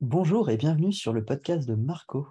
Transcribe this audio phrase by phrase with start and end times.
[0.00, 2.28] Bonjour et bienvenue sur le podcast de Marco.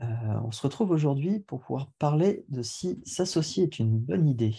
[0.00, 0.06] Euh,
[0.42, 4.56] on se retrouve aujourd'hui pour pouvoir parler de si s'associer est une bonne idée.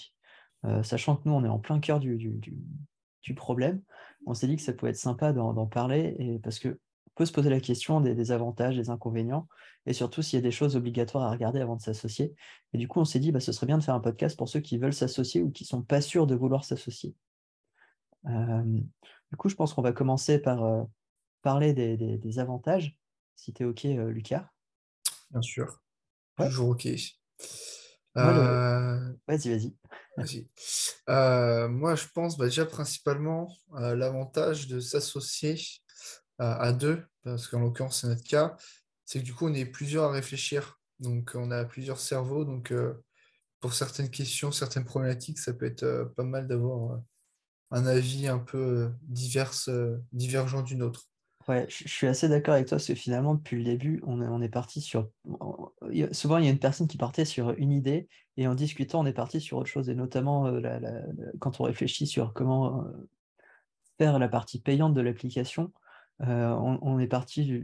[0.63, 2.39] Euh, sachant que nous, on est en plein cœur du,
[3.36, 3.81] problème,
[4.25, 6.78] on s'est dit que ça pouvait être sympa d'en parler et parce qu'on
[7.15, 9.49] peut se poser la question des, avantages, des inconvénients
[9.85, 12.33] et surtout s'il y a des choses obligatoires à regarder avant de s'associer.
[12.71, 14.47] Et du coup, on s'est dit bah, ce serait bien de faire un podcast pour
[14.47, 17.13] ceux qui veulent s'associer ou qui ne sont pas sûrs de vouloir s'associer.
[18.27, 20.88] Euh, du coup, je pense qu'on va commencer par
[21.41, 22.98] parler des, avantages,
[23.35, 24.50] si tu es OK, euh, Lucas.
[25.32, 25.81] Bien sûr.
[26.38, 26.88] Toujours OK.
[28.18, 29.73] Euh, vas-y,
[30.17, 30.48] vas-y.
[31.09, 35.58] Euh, moi, je pense bah, déjà principalement l'avantage de s'associer
[36.38, 38.56] à deux, parce qu'en l'occurrence, c'est notre cas,
[39.06, 40.80] c'est que du coup, on est plusieurs à réfléchir.
[41.00, 42.45] Donc, on a plusieurs cerveaux.
[42.45, 42.73] Donc,
[43.59, 47.02] pour certaines questions, certaines problématiques, ça peut être pas mal d'avoir
[47.72, 49.53] un avis un peu divers,
[50.12, 51.09] divergent d'une autre.
[51.49, 54.27] Ouais, je suis assez d'accord avec toi, parce que finalement, depuis le début, on est,
[54.27, 55.09] on est parti sur.
[56.11, 59.06] Souvent, il y a une personne qui partait sur une idée, et en discutant, on
[59.08, 61.02] est parti sur autre chose, et notamment euh,
[61.39, 63.09] quand on réfléchit sur comment euh,
[63.97, 65.73] faire la partie payante de l'application,
[66.22, 67.63] euh, on, est parti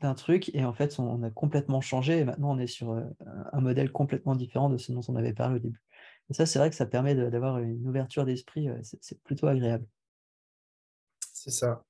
[0.00, 3.00] d'un truc, et en fait, on, a complètement changé, et maintenant, on est sur
[3.52, 5.84] un modèle complètement différent de ce dont on avait parlé au début.
[6.30, 9.86] Et ça, c'est vrai que ça permet d'avoir une ouverture d'esprit, c'est plutôt agréable.
[11.32, 11.84] C'est ça.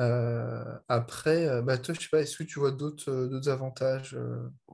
[0.00, 4.18] Euh, après, bah, toi, je sais pas, est-ce que tu vois d'autres avantages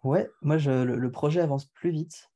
[0.03, 2.31] Ouais, moi, je, le, projet avance plus vite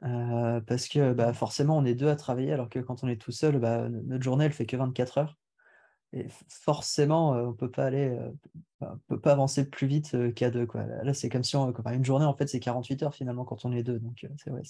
[0.00, 3.30] parce que bah, forcément, on est deux à travailler alors que quand on est tout
[3.30, 5.38] seul, bah, notre journée, elle fait que 24 heures.
[6.14, 8.18] Et forcément, on peut pas aller,
[8.80, 10.66] on peut pas avancer plus vite qu'à deux.
[10.66, 10.84] Quoi.
[11.02, 13.72] Là, c'est comme si on, une journée, en fait, c'est 48 heures finalement quand on
[13.72, 13.98] est deux.
[13.98, 14.62] Donc, c'est vrai,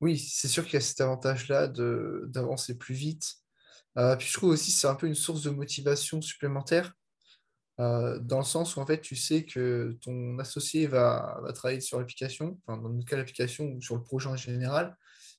[0.00, 3.41] Oui, c'est sûr qu'il y a cet avantage-là d'avancer plus vite.
[3.98, 6.94] Euh, puis je trouve aussi que c'est un peu une source de motivation supplémentaire,
[7.80, 11.98] euh, dans le sens où en fait tu sais que ton associé va, travailler sur
[11.98, 14.96] l'application, enfin dans notre cas l'application ou sur le projet en général,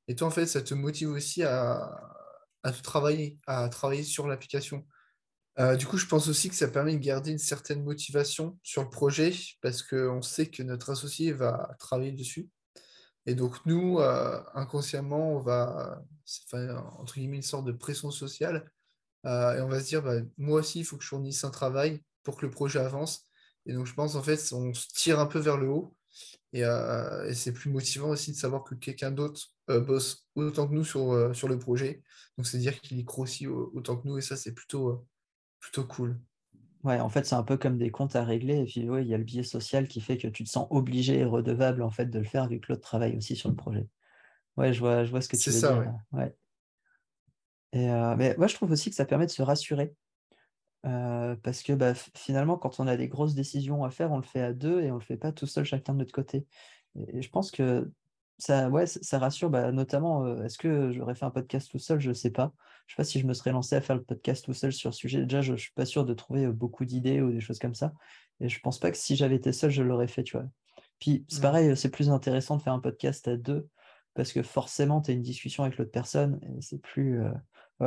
[0.08, 1.90] et toi en fait ça te motive aussi à,
[2.84, 4.86] travailler, à travailler sur l'application.
[5.60, 8.82] Euh, du coup, je pense aussi que ça permet de garder une certaine motivation sur
[8.82, 9.32] le projet
[9.62, 12.50] parce qu'on sait que notre associé va travailler dessus.
[13.26, 16.04] Et donc, nous, euh, inconsciemment, on va,
[16.98, 18.70] entre guillemets, une sorte de pression sociale.
[19.26, 21.52] Euh, et on va se dire, bah, moi aussi, il faut que je fournisse un
[21.52, 23.26] travail pour que le projet avance.
[23.66, 25.96] Et donc, je pense, en fait, on se tire un peu vers le haut.
[26.52, 30.84] Et, euh, c'est plus motivant aussi de savoir que quelqu'un d'autre bosse autant que nous
[30.84, 32.04] sur, sur le projet.
[32.38, 34.18] Donc, c'est dire qu'il y croit aussi autant que nous.
[34.18, 35.08] Et ça, c'est plutôt,
[35.60, 36.20] plutôt cool.
[36.84, 38.60] Ouais, en fait, c'est un peu comme des comptes à régler.
[38.60, 41.20] Et puis, il y a le biais social qui fait que tu te sens obligé
[41.20, 43.88] et redevable en fait de le faire vu que l'autre travaille aussi sur le projet.
[44.58, 45.94] Ouais, je vois, je vois ce que tu veux ça, dire.
[46.12, 46.36] Ouais.
[47.72, 49.94] Et, euh, mais moi, je trouve aussi que ça permet de se rassurer.
[50.86, 54.24] Euh, parce que bah, finalement, quand on a des grosses décisions à faire, on le
[54.24, 56.46] fait à deux et on ne le fait pas tout seul, chacun de notre côté.
[56.96, 57.90] Et, je pense que
[58.38, 62.00] ça, ouais, ça rassure, bah, notamment, euh, est-ce que j'aurais fait un podcast tout seul?
[62.00, 62.54] Je ne sais pas.
[62.88, 64.74] Je ne sais pas si je me serais lancé à faire le podcast tout seul
[64.74, 65.22] sur ce sujet.
[65.24, 67.94] Déjà, je ne suis pas sûr de trouver beaucoup d'idées ou des choses comme ça.
[68.40, 70.48] Et je ne pense pas que si j'avais été seul, je l'aurais fait, tu vois?
[71.00, 71.42] Puis c'est mmh.
[71.42, 73.68] pareil, c'est plus intéressant de faire un podcast à deux
[74.14, 77.22] parce que forcément, tu as une discussion avec l'autre personne et c'est plus.
[77.22, 77.32] Euh,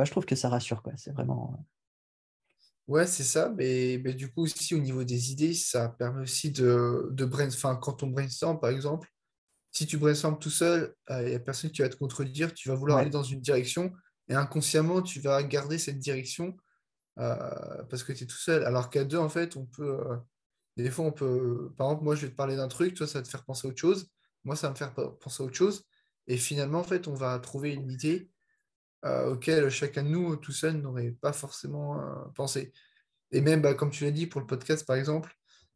[0.03, 0.93] je trouve que ça rassure, quoi.
[0.97, 1.65] C'est vraiment.
[2.87, 3.49] Ouais, c'est ça.
[3.55, 7.79] Mais, du coup, aussi, au niveau des idées, ça permet aussi de, de brainstorm.
[7.81, 9.09] quand on brainstorm, par exemple,
[9.77, 12.67] si tu brainstormes tout seul, il euh, n'y a personne qui va te contredire, tu
[12.67, 13.93] vas vouloir aller dans une direction
[14.27, 16.57] et inconsciemment, tu vas garder cette direction
[17.19, 18.65] euh, parce que tu es tout seul.
[18.65, 19.99] Alors qu'à deux, en fait, on peut.
[19.99, 20.17] Euh,
[20.77, 21.71] des fois, on peut.
[21.77, 23.67] Par exemple, moi, je vais te parler d'un truc, toi, ça va te faire penser
[23.67, 24.09] à autre chose.
[24.45, 25.83] Moi, ça va me faire penser à autre chose.
[26.25, 28.31] Et finalement, en fait, on va trouver une idée
[29.03, 32.01] auquel chacun de nous, tout seul, n'aurait pas forcément
[32.35, 32.73] pensé.
[33.31, 35.33] Et même, bah, comme tu l'as dit, pour le podcast, par exemple,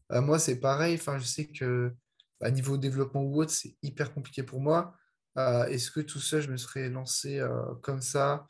[0.10, 0.96] moi, c'est pareil.
[0.96, 1.94] Enfin, je sais que
[2.42, 4.96] à bah, niveau développement ou autre, c'est hyper compliqué pour moi.
[5.38, 8.48] Euh, est-ce que tout ça, je me serais lancé euh, comme ça?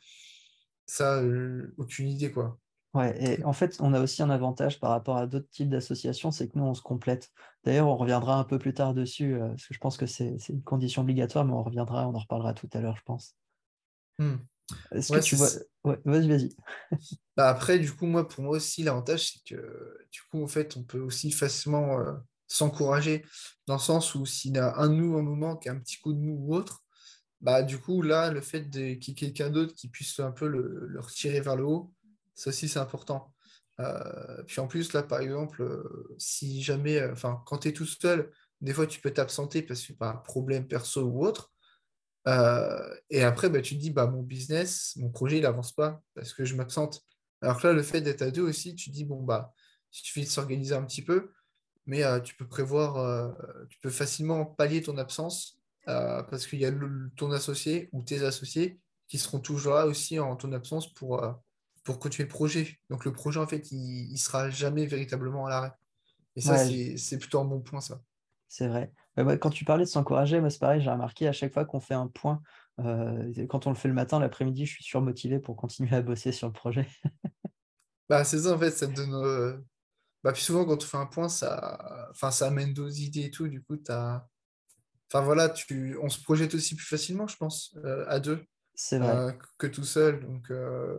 [0.86, 2.58] Ça, euh, aucune idée, quoi.
[2.94, 6.30] Ouais, et en fait, on a aussi un avantage par rapport à d'autres types d'associations,
[6.30, 7.30] c'est que nous, on se complète.
[7.64, 10.62] D'ailleurs, on reviendra un peu plus tard dessus, parce que je pense que c'est une
[10.62, 13.34] condition obligatoire, mais on reviendra, on en reparlera tout à l'heure, je pense.
[14.18, 14.36] Hmm.
[14.90, 15.48] Est-ce que tu vois.
[16.04, 16.56] vas-y, vas-y.
[17.34, 20.76] Bah, après, du coup, moi, pour moi aussi, l'avantage, c'est que du coup, en fait,
[20.76, 21.96] on peut aussi facilement
[22.52, 23.24] s'encourager,
[23.66, 25.98] dans le sens où s'il y a un nous un moment qui a un petit
[25.98, 26.82] coup de mou ou autre,
[27.40, 30.46] bah du coup là, le fait qu'il y ait quelqu'un d'autre qui puisse un peu
[30.46, 31.92] le, retirer vers le haut,
[32.34, 33.34] ça aussi c'est important.
[33.80, 37.72] Euh, puis en plus, là, par exemple, euh, si jamais, euh, enfin, quand tu es
[37.72, 41.52] tout seul, des fois tu peux t'absenter parce que pas problème perso ou autre.
[43.10, 46.32] et après, bah, tu te dis, bah, mon business, mon projet, il avance pas parce
[46.34, 47.02] que je m'absente.
[47.40, 49.52] Alors que là, le fait d'être à deux aussi, tu dis, bon, bah,
[49.92, 51.32] il suffit de s'organiser un petit peu,
[51.86, 53.34] mais tu peux prévoir,
[53.68, 56.72] tu peux facilement pallier ton absence parce qu'il y a
[57.16, 61.22] ton associé ou tes associés qui seront toujours là aussi en ton absence pour,
[61.84, 62.78] pour continuer le projet.
[62.90, 65.72] Donc le projet, en fait, il ne sera jamais véritablement à l'arrêt.
[66.36, 68.00] Et ça, c'est plutôt un bon point, ça.
[68.48, 68.92] C'est vrai.
[69.38, 71.94] quand tu parlais de s'encourager, moi, c'est pareil, j'ai remarqué à chaque fois qu'on fait
[71.94, 72.42] un point,
[72.78, 76.46] quand on le fait le matin, l'après-midi, je suis surmotivé pour continuer à bosser sur
[76.46, 76.88] le projet.
[78.08, 79.64] bah, c'est ça, en fait, ça te donne.
[80.22, 83.30] Bah, puis souvent, quand on fait un point, ça, enfin, ça amène d'autres idées et
[83.30, 83.48] tout.
[83.48, 84.26] Du coup, as...
[85.08, 85.96] enfin, voilà, tu...
[86.02, 87.76] on se projette aussi plus facilement, je pense,
[88.06, 88.44] à deux.
[88.90, 89.00] Vrai.
[89.00, 90.20] Euh, que tout seul.
[90.20, 90.98] Donc, euh,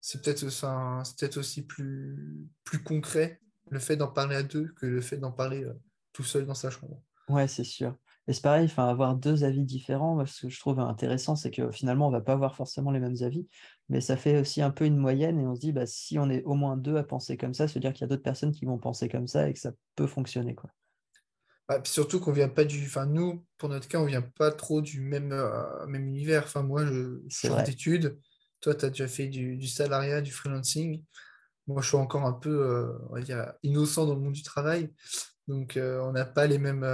[0.00, 5.00] c'est peut-être peut aussi plus, plus concret le fait d'en parler à deux que le
[5.00, 5.74] fait d'en parler euh,
[6.12, 7.02] tout seul dans sa chambre.
[7.28, 7.96] Ouais, c'est sûr.
[8.26, 11.70] Et c'est pareil, enfin, avoir deux avis différents, ce que je trouve intéressant, c'est que
[11.70, 13.46] finalement, on ne va pas avoir forcément les mêmes avis,
[13.90, 16.30] mais ça fait aussi un peu une moyenne et on se dit, bah, si on
[16.30, 18.22] est au moins deux à penser comme ça, ça veut dire qu'il y a d'autres
[18.22, 20.54] personnes qui vont penser comme ça et que ça peut fonctionner.
[20.54, 20.70] Quoi.
[21.68, 22.84] Bah, surtout qu'on vient pas du.
[22.84, 26.44] Enfin, nous, pour notre cas, on vient pas trop du même, euh, même univers.
[26.44, 28.18] Enfin, moi, je, suis en d'études.
[28.60, 31.02] Toi, tu as déjà fait du, salariat, du freelancing.
[31.66, 34.42] Moi, je suis encore un peu, euh, on va dire, innocent dans le monde du
[34.42, 34.92] travail.
[35.48, 36.84] Donc, euh, on n'a pas les mêmes,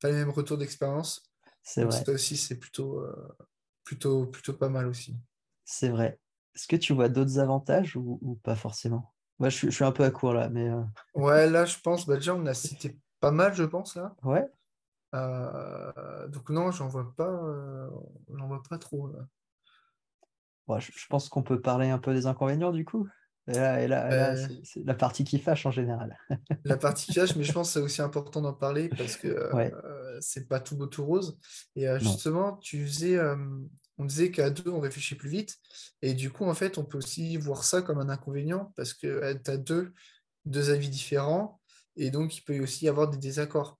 [0.00, 1.22] pas les mêmes retours d'expérience.
[1.62, 2.04] C'est vrai.
[2.04, 3.04] Ça aussi, c'est plutôt,
[3.84, 5.16] plutôt, plutôt pas mal aussi.
[5.64, 6.18] C'est vrai.
[6.54, 9.12] Est-ce que tu vois d'autres avantages ou, pas forcément?
[9.38, 10.70] Moi, je, je, suis un peu à court là, mais.
[11.14, 14.14] Ouais, là, je pense, bah, déjà, on a cité pas mal, je pense, là.
[14.24, 14.46] Ouais.
[15.14, 17.90] Euh, donc non, j'en vois pas, euh,
[18.32, 19.10] j'en vois pas trop.
[20.78, 23.08] je, pense qu'on peut parler un peu des inconvénients du coup.
[23.50, 24.46] Et là, euh.
[24.64, 26.16] c'est la partie qui fâche en général.
[26.64, 29.50] la partie qui fâche, mais je pense que c'est aussi important d'en parler parce que
[30.20, 31.38] c'est pas tout beau tout rose.
[31.76, 33.18] Et justement, tu faisais,
[33.98, 35.56] on disait qu'à deux, on réfléchit plus vite.
[36.02, 39.34] Et du coup, en fait, on peut aussi voir ça comme un inconvénient parce que
[39.44, 39.92] tu as deux,
[40.44, 41.60] deux avis différents
[41.96, 43.78] et donc il peut aussi y avoir des désaccords.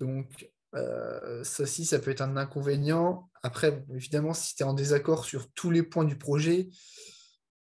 [0.00, 3.28] Donc, euh, ça aussi, ça peut être un inconvénient.
[3.42, 6.68] Après, évidemment, si tu es en désaccord sur tous les points du projet,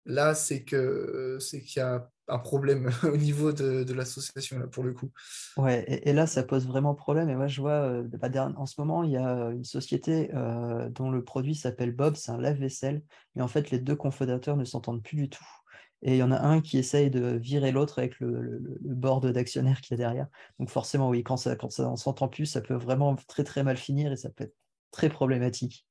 [0.04, 4.92] là, c'est que c'est qu'il y a un problème au niveau de, l'association, pour le
[4.92, 5.10] coup.
[5.56, 7.28] Ouais, et, là, ça pose vraiment problème.
[7.28, 10.88] Et moi, je vois, euh, bah, en ce moment, il y a une société euh,
[10.90, 13.02] dont le produit s'appelle Bob, c'est un lave-vaisselle.
[13.36, 15.44] Et en fait, les deux cofondateurs ne s'entendent plus du tout
[16.02, 19.30] et il y en a un qui essaye de virer l'autre avec le, le, board
[19.30, 20.26] d'actionnaires qui est derrière.
[20.58, 24.12] Donc forcément, oui, quand ça, quand s'entend plus, ça peut vraiment très très mal finir
[24.12, 24.56] et ça peut être
[24.90, 25.86] très problématique.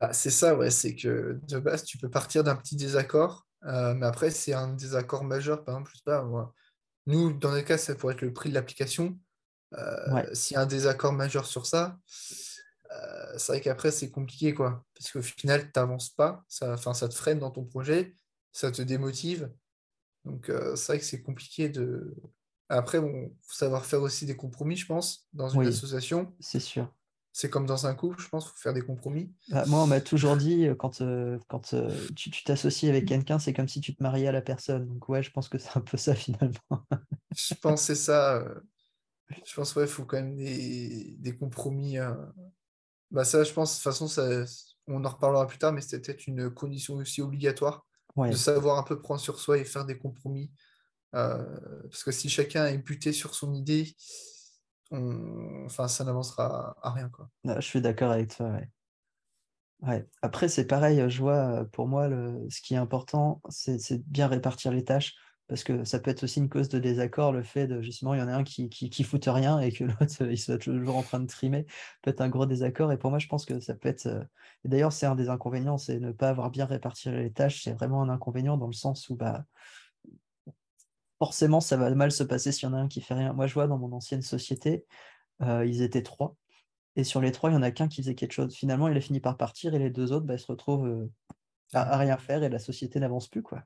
[0.00, 3.94] Ah, c'est ça, ouais, c'est que de base, tu peux partir d'un petit désaccord, euh,
[3.94, 6.54] mais après, c'est un désaccord majeur, par exemple, je sais pas, moi,
[7.06, 9.18] nous, dans les cas, ça pourrait être le prix de l'application.
[9.74, 11.98] Euh, s'il y a un désaccord majeur sur ça,
[12.92, 14.84] euh, c'est vrai qu'après, c'est compliqué, quoi.
[14.94, 18.14] Parce qu'au final, tu n'avances pas, ça, ça te freine dans ton projet
[18.50, 19.52] ça te démotive.
[20.24, 22.16] Donc, c'est vrai que c'est compliqué de.
[22.68, 26.34] Après, bon, faut savoir faire aussi des compromis, je pense, dans une association.
[26.40, 26.92] C'est sûr.
[27.38, 29.32] C'est comme dans un couple, je pense, il faut faire des compromis.
[29.48, 31.72] Bah, moi, on m'a toujours dit, euh, quand, euh, quand
[32.16, 34.88] tu t'associes avec quelqu'un, c'est comme si tu te mariais à la personne.
[34.88, 36.58] Donc, ouais, je pense que c'est un peu ça, finalement.
[37.36, 38.44] je pense que c'est ça.
[39.44, 41.98] Je pense qu'il faut quand même des, des compromis.
[43.12, 44.44] Bah, ça, je pense, de toute façon, ça,
[44.88, 47.86] on en reparlera plus tard, mais c'était peut-être une condition aussi obligatoire
[48.16, 50.50] de savoir un peu prendre sur soi et faire des compromis.
[51.14, 51.44] Euh,
[51.82, 53.94] parce que si chacun est buté sur son idée,
[54.90, 57.08] enfin, ça n'avancera à rien.
[57.08, 57.28] Quoi.
[57.44, 58.52] je suis d'accord avec toi.
[59.82, 60.06] Ouais.
[60.22, 62.08] Après, c'est pareil, je vois, pour moi,
[62.50, 65.14] ce qui est important, c'est de bien répartir les tâches
[65.48, 68.20] parce que ça peut être aussi une cause de désaccord, le fait de justement, il
[68.20, 71.02] y en a un qui, qui, fout rien et que l'autre, il soit toujours en
[71.02, 71.66] train de trimer,
[72.02, 72.92] peut être un gros désaccord.
[72.92, 74.06] Et pour moi, je pense que ça peut être.
[74.06, 74.22] Euh,
[74.64, 77.62] d'ailleurs, c'est un des inconvénients, c'est ne pas avoir bien réparti les tâches.
[77.64, 79.44] C'est vraiment un inconvénient dans le sens où bah,
[81.18, 83.32] forcément, ça va mal se passer s'il y en a un qui fait rien.
[83.32, 84.84] Moi, je vois dans mon ancienne société,
[85.42, 86.36] euh, ils étaient trois.
[86.96, 88.54] Et sur les trois, il n'y en a qu'un qui faisait quelque chose.
[88.54, 91.10] Finalement, il a fini par partir et les deux autres bah, se retrouvent euh,
[91.72, 93.42] à, à, rien faire et la société n'avance plus.
[93.42, 93.62] quoi.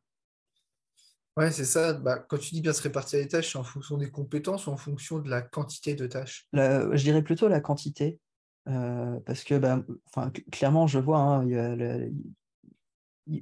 [1.37, 1.95] Ouais, c'est ça.
[1.95, 4.71] Bah, quand tu dis bien se répartir les tâches, c'est en fonction des compétences ou
[4.71, 6.47] en fonction de la quantité de tâches?
[6.53, 8.19] Je dirais plutôt la quantité.
[8.69, 9.83] Euh, parce que bah,
[10.53, 11.47] clairement, je vois, hein,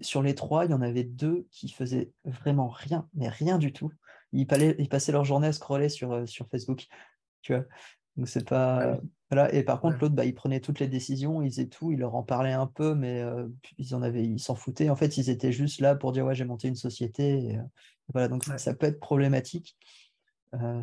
[0.01, 3.73] sur les trois, il y en avait deux qui faisaient vraiment rien, mais rien du
[3.73, 3.91] tout.
[4.33, 4.47] Ils,
[4.79, 6.87] ils passaient leur journée à scroller sur, euh, sur Facebook.
[7.43, 7.65] Tu vois
[8.17, 8.99] donc c'est pas.
[9.31, 9.53] Voilà.
[9.55, 12.15] Et par contre, l'autre, bah, il prenait toutes les décisions, ils faisaient tout, il leur
[12.15, 13.47] en parlait un peu, mais euh,
[13.79, 14.91] ils en avaient, ils s'en foutaient.
[14.91, 17.57] En fait, ils étaient juste là pour dire ouais, j'ai monté une société.
[17.57, 17.63] Euh,
[18.13, 19.77] voilà, donc ça peut être problématique.
[20.55, 20.83] Euh,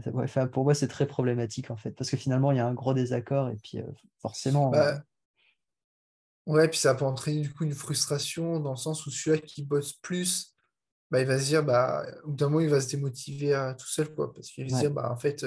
[0.53, 2.93] pour moi, c'est très problématique en fait, parce que finalement, il y a un gros
[2.93, 3.79] désaccord et puis
[4.21, 4.69] forcément.
[4.69, 5.01] Bah,
[6.47, 9.63] ouais, puis ça peut entraîner du coup une frustration dans le sens où celui-là qui
[9.63, 10.57] bosse plus
[11.09, 13.73] bah, il va se dire, bah, au bout d'un moment, il va se démotiver à
[13.73, 15.45] tout seul, quoi, parce qu'il va se dire, bah, en fait,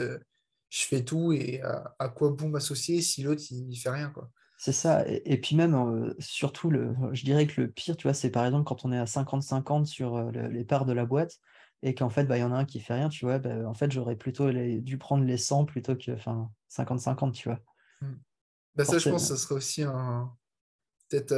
[0.71, 4.31] je fais tout et à, quoi bon m'associer si l'autre, il, ne fait rien, quoi?
[4.57, 5.05] C'est ça.
[5.07, 8.65] Et, puis même, surtout, le, je dirais que le pire, tu vois, c'est par exemple
[8.65, 11.39] quand on est à 50-50 sur les parts de la boîte
[11.83, 13.67] et qu'en fait, bah, il y en a un qui fait rien, tu vois, bah,
[13.67, 16.13] en fait, j'aurais plutôt dû prendre les 100 plutôt que
[16.71, 17.61] 50-50, tu vois.
[18.01, 18.13] Mmh.
[18.77, 20.31] Bah, ça, je pense que ce serait aussi un
[21.11, 21.35] peut-être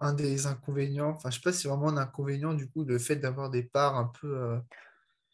[0.00, 1.10] un des inconvénients.
[1.10, 3.62] Enfin, je sais pas si c'est vraiment un inconvénient, du coup, le fait d'avoir des
[3.62, 4.58] parts un peu.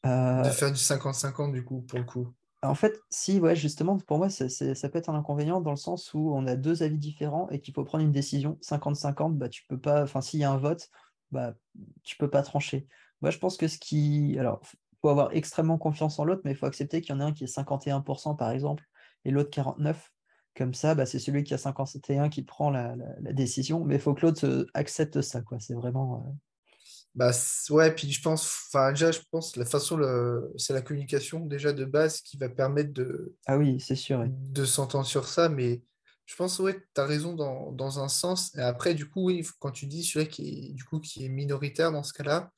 [0.04, 2.35] de faire du 50-50, du coup, pour le coup.
[2.62, 4.49] En fait, si, ouais, justement, pour moi, ça
[4.88, 7.73] peut être un inconvénient dans le sens où on a deux avis différents et qu'il
[7.73, 10.88] faut prendre une décision 50-50, bah, tu peux pas, enfin, s'il y a un vote,
[11.30, 11.54] bah,
[12.02, 12.88] tu peux pas trancher.
[13.20, 14.37] Moi, je pense que ce qui.
[14.40, 17.20] Alors, il faut avoir extrêmement confiance en l'autre, mais il faut accepter qu'il y en
[17.20, 18.82] a un qui est 51%, par exemple,
[19.25, 19.94] et l'autre 49%.
[20.58, 22.96] Comme ça, bah, c'est celui qui a 51 qui prend la,
[23.32, 25.40] décision, mais il faut que l'autre accepte ça.
[25.40, 25.60] quoi.
[25.60, 26.26] C'est vraiment.
[26.26, 26.32] Euh,
[27.14, 27.30] bah,
[27.70, 31.72] ouais, puis je pense, enfin, déjà, je pense la façon, le, c'est la communication déjà
[31.72, 33.36] de base qui va permettre de.
[33.46, 34.24] Ah oui, c'est sûr.
[34.26, 35.80] De s'entendre sur ça, mais
[36.26, 38.52] je pense, ouais, tu as raison dans, dans, un sens.
[38.56, 41.28] Et après, du coup, oui, quand tu dis celui qui est, du coup, qui est
[41.28, 42.50] minoritaire dans ce cas-là,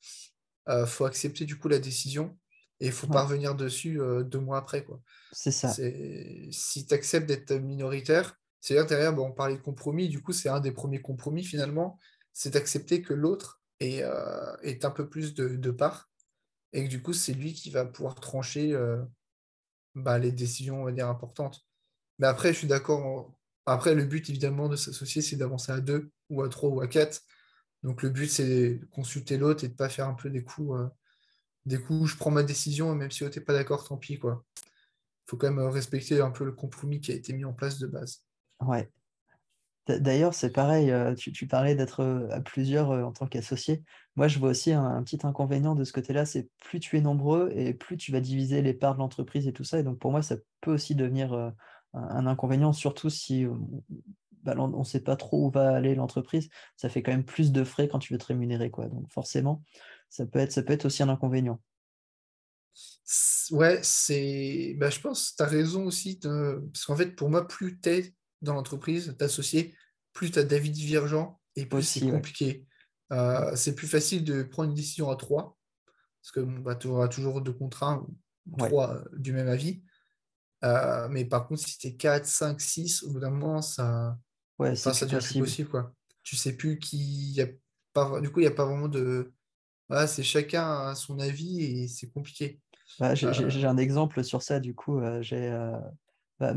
[0.67, 2.35] il euh, faut accepter du coup la décision
[2.81, 4.83] et il faut pas revenir dessus euh, deux mois après.
[4.83, 4.99] Quoi.
[5.31, 5.71] C'est ça.
[5.71, 10.49] Si tu acceptes d'être minoritaire, c'est-à-dire derrière, bon, on parlait de compromis, du coup, c'est
[10.49, 11.99] un des premiers compromis finalement,
[12.33, 16.09] c'est d'accepter que l'autre euh, est un peu plus de, de part,
[16.73, 18.97] et que du coup, c'est lui qui va pouvoir trancher euh,
[19.93, 21.61] bah, les décisions, on va dire, importantes.
[22.17, 23.31] Mais après, je suis d'accord.
[23.67, 26.87] Après, le but, évidemment, de s'associer, c'est d'avancer à deux, ou à trois, ou à
[26.87, 27.21] quatre.
[27.83, 30.43] Donc, le but, c'est de consulter l'autre et de ne pas faire un peu des
[30.43, 30.79] coups.
[31.67, 34.19] Euh, des coups, je prends ma décision, même si l'autre n'est pas d'accord, tant pis.
[34.19, 34.43] quoi.
[34.57, 37.79] Il faut quand même respecter un peu le compromis qui a été mis en place
[37.79, 38.23] de base.
[38.59, 38.91] Ouais,
[39.87, 43.83] D'ailleurs, c'est pareil, euh, tu, parlais d'être euh, à plusieurs euh, en tant qu'associé.
[44.15, 47.51] Moi, je vois aussi un, petit inconvénient de ce côté-là, c'est plus tu es nombreux
[47.55, 49.79] et plus tu vas diviser les parts de l'entreprise et tout ça.
[49.79, 51.33] Et donc, pour moi, ça peut aussi devenir
[51.93, 53.45] un, inconvénient, surtout si
[54.43, 56.49] bah, on ne sait pas trop où va aller l'entreprise.
[56.75, 58.69] Ça fait quand même plus de frais quand tu veux te rémunérer.
[58.69, 58.87] Quoi.
[58.87, 59.63] Donc, forcément,
[60.11, 61.59] ça peut être, ça peut être aussi un inconvénient.
[63.49, 64.75] Ouais, c'est.
[64.77, 66.19] Bah, je pense que tu as raison aussi.
[66.19, 69.73] Parce qu'en fait, pour moi, plus tu es dans l'entreprise, t'associer,
[70.13, 72.67] plus tu as d'avis divergents et plus c'est compliqué.
[73.13, 75.57] Euh, c'est plus facile de prendre une décision à trois,
[76.21, 78.05] parce que bah, tu auras toujours deux contrats,
[78.57, 79.81] trois euh, du même avis.
[80.63, 84.17] Euh, mais par contre, si tu es 4, 5, 6, au bout d'un moment, ça,
[84.59, 85.69] ouais, ça devient plus possible.
[85.69, 85.93] Quoi.
[86.23, 87.31] Tu sais plus qui.
[87.31, 87.47] Y a
[87.93, 88.21] pas...
[88.21, 89.33] Du coup, il n'y a pas vraiment de.
[89.91, 92.61] Voilà, c'est chacun a son avis et c'est compliqué.
[92.97, 95.01] Bah, j'ai un exemple sur ça, du coup.
[95.19, 95.53] j'ai
[96.39, 96.53] bah,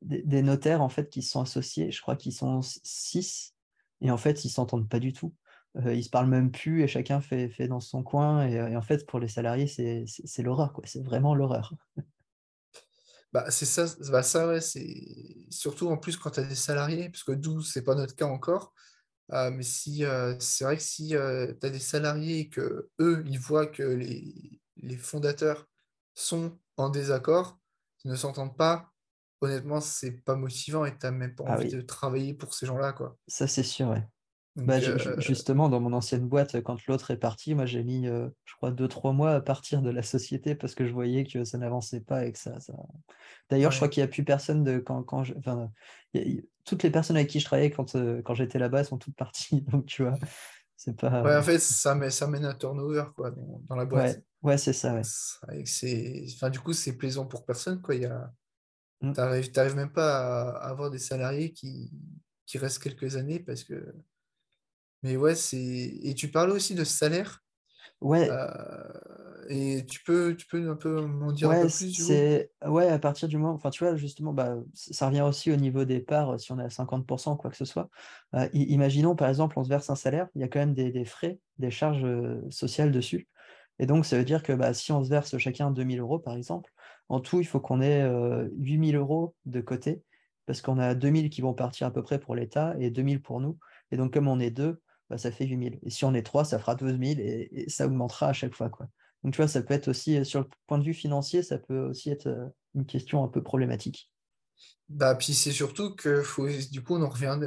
[0.00, 3.54] des, notaires en fait qui sont associés, je crois qu'ils sont six,
[4.00, 5.34] et en fait ils s'entendent pas du tout.
[5.76, 8.46] Euh, ils se parlent même plus et chacun fait, fait dans son coin.
[8.46, 10.84] Et, en fait, pour les salariés, c'est l'horreur, quoi.
[10.86, 11.74] C'est vraiment l'horreur.
[13.34, 14.94] Bah, c'est ça, bah, ça ouais, c'est
[15.48, 18.26] surtout en plus quand tu as des salariés, parce que d'où c'est pas notre cas
[18.26, 18.74] encore.
[19.32, 23.24] Euh, mais si euh, c'est vrai que si tu as des salariés et que eux,
[23.26, 25.66] ils voient que les, les fondateurs
[26.14, 27.58] sont en désaccord,
[28.04, 28.92] ne s'entendent pas,
[29.40, 32.66] honnêtement, c'est pas motivant et tu n'as même pas ah envie de travailler pour ces
[32.66, 32.92] gens-là.
[32.92, 33.16] quoi.
[33.26, 34.04] Ça, c'est sûr, ouais.
[34.54, 38.28] Bah, euh, justement, dans mon ancienne boîte, quand l'autre est parti, moi j'ai mis, euh,
[38.44, 41.44] je crois, deux, trois mois à partir de la société parce que je voyais que
[41.44, 42.60] ça n'avançait pas et que ça.
[42.60, 42.74] ça...
[43.48, 45.32] D'ailleurs, je crois qu'il n'y a plus personne de quand, quand je...
[45.38, 45.70] enfin,
[46.64, 49.62] toutes les personnes avec qui je travaillais quand, euh, quand j'étais là-bas sont toutes parties.
[49.72, 50.18] Donc, tu vois,
[50.76, 51.22] c'est pas.
[51.22, 54.22] Ouais, en fait, ça, met, ça mène un turnover quoi, dans, la boîte.
[54.42, 55.02] Ouais, c'est ça, ouais.
[56.34, 57.94] Enfin, du coup, c'est plaisant pour personne, quoi.
[57.94, 58.32] Y a...
[59.00, 61.90] Tu n'arrives même pas à avoir des salariés qui,
[62.46, 63.94] qui restent quelques années parce que.
[65.02, 65.58] Mais ouais, c'est.
[65.58, 67.41] Et tu parlais aussi de salaire?
[68.00, 68.28] Ouais.
[68.30, 68.48] Euh,
[69.48, 72.50] et tu peux, tu peux un peu m'en dire un peu plus c'est...
[72.64, 73.54] Ouais, à partir du moment.
[73.54, 76.64] Enfin, tu vois, justement, bah, ça revient aussi au niveau des parts, si on est
[76.64, 77.88] à 50%, quoi que ce soit.
[78.34, 80.90] Euh, imaginons, par exemple, on se verse un salaire, il y a quand même des,
[80.90, 83.28] des frais, des charges euh, sociales dessus.
[83.78, 86.34] Et donc, ça veut dire que bah, si on se verse chacun 2000 euros, par
[86.34, 86.70] exemple,
[87.08, 88.08] en tout, il faut qu'on ait
[88.56, 90.02] 8000 euros de côté,
[90.46, 93.40] parce qu'on a 2000 qui vont partir à peu près pour l'État et 2000 pour
[93.40, 93.58] nous.
[93.90, 94.80] Et donc, comme on est deux,
[95.10, 95.78] bah, ça fait 8000.
[95.82, 98.68] Et si on est trois, ça fera 12000 et, et ça augmentera à chaque fois.
[98.68, 98.88] Quoi.
[99.22, 101.80] Donc, tu vois, ça peut être aussi, sur le point de vue financier, ça peut
[101.80, 102.28] aussi être
[102.74, 104.10] une question un peu problématique.
[104.88, 107.38] Bah, puis c'est surtout que faut, du coup, on en revient,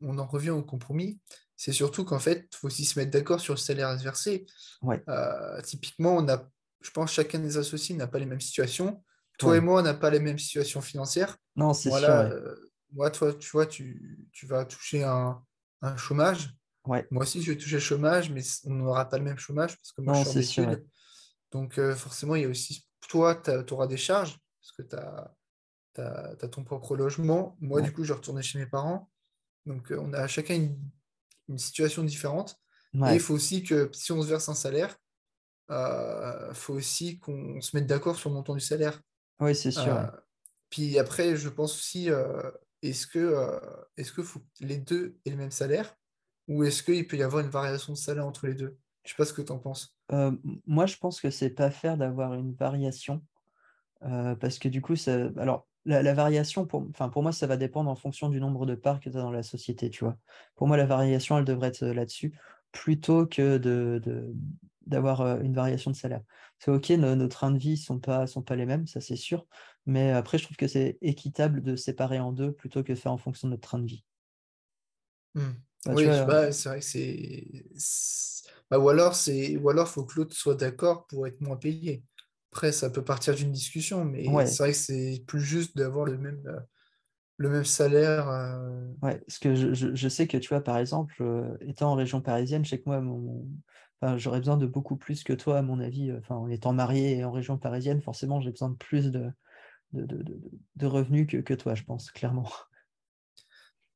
[0.00, 1.18] on en revient au compromis
[1.60, 4.02] c'est surtout qu'en fait, il faut aussi se mettre d'accord sur le salaire à se
[4.02, 4.46] verser.
[4.82, 6.48] Euh, typiquement, on a,
[6.80, 9.04] je pense chacun des associés n'a pas les mêmes situations.
[9.38, 11.36] Toi et moi, on n'a pas les mêmes situations financières.
[11.56, 12.08] Non, c'est sûr.
[12.08, 12.54] Euh,
[12.94, 15.44] moi, toi, tu vois, tu, vas toucher un,
[15.98, 16.56] chômage.
[16.86, 17.06] Ouais.
[17.10, 19.92] Moi aussi, je vais toucher le chômage, mais on n'aura pas le même chômage parce
[19.92, 20.86] que moi, je suis en études.
[21.50, 24.96] Donc, euh, forcément, il y a aussi, toi, tu auras des charges parce que tu
[24.96, 27.56] as, ton propre logement.
[27.60, 29.10] Moi, du coup, je vais retourner chez mes parents.
[29.66, 32.56] Donc, euh, on a chacun une, situation différente.
[32.94, 34.96] Et il faut aussi que si on se verse un salaire,
[35.68, 39.00] il euh, faut aussi qu'on se mette d'accord sur le montant du salaire.
[39.40, 40.12] Oui, c'est sûr.
[40.70, 42.08] Puis après, je pense aussi,
[42.82, 43.60] est-ce que,
[43.96, 45.96] est-ce que faut les deux aient le même salaire?
[46.50, 48.76] Ou est-ce qu'il peut y avoir une variation de salaire entre les deux?
[49.04, 49.96] Je ne sais pas ce que tu en penses.
[50.12, 50.32] Euh,
[50.66, 53.22] moi, je pense que c'est pas faire d'avoir une variation.
[54.02, 55.28] Euh, parce que du coup, ça...
[55.36, 56.84] alors, la, variation, pour...
[56.90, 59.20] Enfin, pour moi, ça va dépendre en fonction du nombre de parts que tu as
[59.20, 60.18] dans la société, tu vois.
[60.56, 62.36] Pour moi, la variation, elle devrait être là-dessus,
[62.72, 64.02] plutôt que de,
[64.86, 66.22] d'avoir euh, une variation de salaire.
[66.58, 69.14] C'est OK, nos, trains de vie ne sont pas, sont pas les mêmes, ça c'est
[69.14, 69.46] sûr.
[69.86, 73.12] Mais après, je trouve que c'est équitable de séparer en deux plutôt que de faire
[73.12, 74.04] en fonction de notre train de vie.
[75.34, 75.52] Mmh.
[75.86, 77.46] Bah, oui, bah, c'est vrai que c'est.
[78.70, 79.56] Bah, ou alors, c'est...
[79.56, 82.04] ou alors, faut que l'autre soit d'accord pour être moins payé.
[82.52, 86.18] Après, ça peut partir d'une discussion, mais c'est vrai que c'est plus juste d'avoir le
[86.18, 86.60] même, euh,
[87.36, 88.28] le même salaire.
[88.28, 88.88] Euh.
[89.02, 92.64] Ouais, parce que je, sais que, tu vois, par exemple, euh, étant en région parisienne,
[92.64, 93.46] je sais que moi, mon...
[94.16, 96.12] j'aurais besoin de beaucoup plus que toi, à mon avis.
[96.12, 99.30] Enfin, en étant marié et en région parisienne, forcément, j'ai besoin de plus de,
[99.92, 102.50] de, revenus que, que toi, je pense, clairement.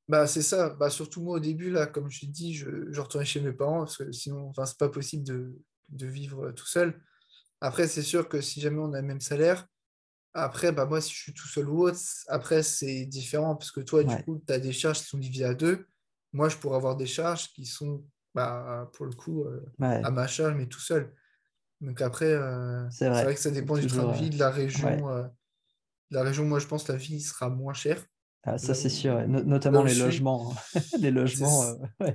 [0.08, 0.70] Bah, c'est ça.
[0.70, 3.52] Bah, surtout moi, au début, là, comme je t'ai dit, je, je, retournais chez mes
[3.52, 7.00] parents parce que sinon, enfin, c'est pas possible de, vivre tout seul.
[7.60, 9.66] Après, c'est sûr que si jamais on a le même salaire,
[10.34, 13.80] après, bah, moi, si je suis tout seul ou autre, après, c'est différent parce que
[13.80, 15.86] toi, du coup, tu as des charges qui sont divisées à deux.
[16.32, 20.26] Moi, je pourrais avoir des charges qui sont, bah, pour le coup, euh, à ma
[20.26, 21.14] charge, mais tout seul.
[21.80, 23.34] Donc après, euh, c'est vrai.
[23.34, 25.08] que ça dépend du train de vie, de la région.
[25.10, 25.24] Euh,
[26.10, 28.04] la région, moi, je pense que la vie sera moins chère.
[28.46, 30.52] Ah, ça, c'est sûr, notamment les logements.
[30.52, 30.80] Hein.
[31.00, 31.64] les logements.
[32.02, 32.12] Euh,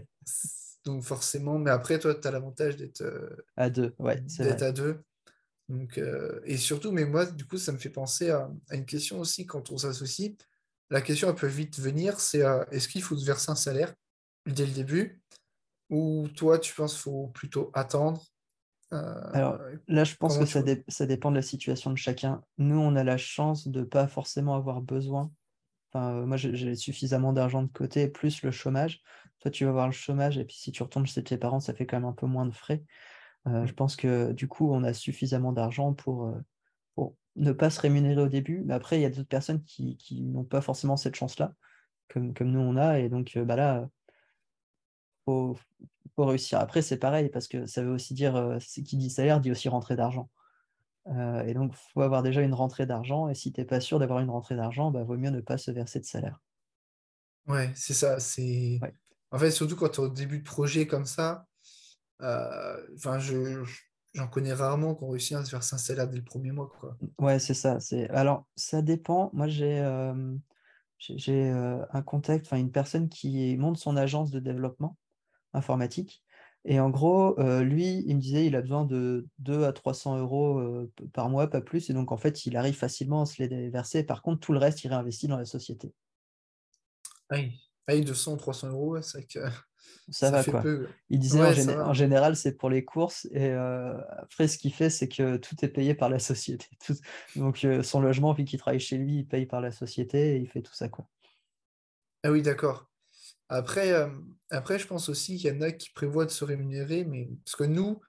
[0.85, 3.95] Donc, forcément, mais après, toi, tu as l'avantage d'être euh, à deux.
[3.97, 5.01] Ouais, d'être à deux.
[5.69, 9.19] Donc, euh, et surtout, mais moi, du coup, ça me fait penser à, une question
[9.19, 10.35] aussi quand on s'associe.
[10.91, 13.93] La question, elle peut vite venir c'est est-ce qu'il faut se verser un salaire
[14.47, 15.21] dès le début
[15.91, 18.23] Ou toi, tu penses qu'il faut plutôt attendre
[18.89, 22.41] Alors là, je pense que ça, ça, dépend de la situation de chacun.
[22.57, 25.31] Nous, on a la chance de ne pas forcément avoir besoin
[25.91, 29.01] Enfin, moi, j'ai suffisamment d'argent de côté, plus le chômage.
[29.39, 31.73] Toi, tu vas voir le chômage, et puis si tu retombes chez tes parents, ça
[31.73, 32.83] fait quand même un peu moins de frais.
[33.47, 36.39] Euh, je pense que du coup, on a suffisamment d'argent pour, euh,
[36.95, 38.63] pour ne pas se rémunérer au début.
[38.65, 41.53] Mais après, il y a d'autres personnes qui, n'ont pas forcément cette chance-là,
[42.09, 42.99] comme, comme nous on a.
[42.99, 43.89] Et donc, euh, bah là,
[45.25, 45.57] faut,
[46.15, 46.59] faut réussir.
[46.59, 49.95] Après, c'est pareil, parce que ça veut aussi dire, qui dit salaire dit aussi rentrée
[49.95, 50.29] d'argent.
[51.09, 53.29] Euh, et donc, il faut avoir déjà une rentrée d'argent.
[53.29, 55.57] Et si tu n'es pas sûr d'avoir une rentrée d'argent, bah, vaut mieux ne pas
[55.57, 56.39] se verser de salaire.
[57.47, 58.19] Ouais, c'est ça.
[58.19, 58.79] C'est...
[59.31, 61.45] En fait, surtout quand tu es au début de projet comme ça,
[62.21, 62.77] euh,
[63.19, 63.63] je,
[64.13, 66.71] j'en connais rarement qui ont réussi à se verser un salaire dès le premier mois.
[66.79, 66.97] Quoi.
[67.19, 67.79] Ouais, c'est ça.
[67.79, 68.09] C'est...
[68.09, 69.31] Alors, ça dépend.
[69.33, 70.35] Moi, j'ai, euh,
[70.99, 74.97] j'ai, un contact, une personne qui monte son agence de développement
[75.53, 76.23] informatique.
[76.65, 80.19] Et en gros, euh, lui, il me disait il a besoin de 2 à 300
[80.19, 81.89] euros euh, par mois, pas plus.
[81.89, 84.03] Et donc, en fait, il arrive facilement à se les verser.
[84.03, 85.93] Par contre, tout le reste, il réinvestit dans la société.
[87.31, 89.39] Oui, 200 300 euros, c'est que
[90.09, 90.63] ça, va quoi.
[91.09, 91.41] Il disait
[91.77, 93.25] en, général, c'est pour les courses.
[93.31, 96.67] Et euh, après, ce qu'il fait, c'est que tout est payé par la société.
[97.35, 100.47] Donc, son logement, vu qu'il travaille chez lui, il paye par la société et il
[100.47, 100.89] fait tout ça.
[100.89, 101.07] quoi.
[102.23, 102.88] Ah oui, d'accord.
[103.49, 104.09] Après, euh,
[104.51, 107.55] après, je pense aussi qu'il y en a qui prévoient de se rémunérer, mais parce
[107.55, 107.99] que nous,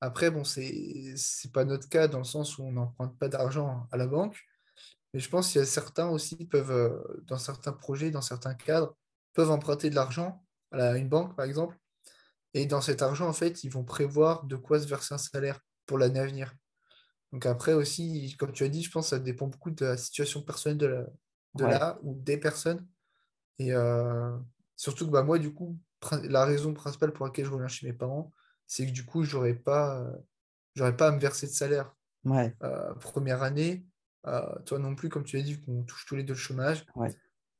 [0.00, 3.86] après, bon, c'est c'est pas notre cas dans le sens où on n'emprunte pas d'argent
[3.92, 4.38] à la banque,
[5.14, 8.22] mais je pense qu'il y a certains aussi qui peuvent, euh, dans certains projets, dans
[8.22, 8.96] certains cadres,
[9.34, 11.76] peuvent emprunter de l'argent à une banque, par exemple,
[12.54, 15.60] et dans cet argent, en fait, ils vont prévoir de quoi se verser un salaire
[15.86, 16.54] pour l'année à venir.
[17.32, 19.96] Donc après aussi, comme tu as dit, je pense que ça dépend beaucoup de la
[19.96, 21.06] situation personnelle de la,
[21.54, 22.86] de la ou des personnes.
[23.58, 24.36] Et, euh,
[24.76, 25.78] Surtout que bah, moi, du coup,
[26.24, 28.32] la raison principale pour laquelle je reviens chez mes parents,
[28.66, 30.04] c'est que du coup, j'aurais pas,
[30.74, 31.94] j'aurais pas à me verser de salaire.
[32.24, 32.54] Ouais.
[32.62, 33.84] Euh, première année,
[34.26, 36.86] euh, toi non plus, comme tu l'as dit, qu'on touche tous les deux le chômage.
[36.94, 37.14] Ouais.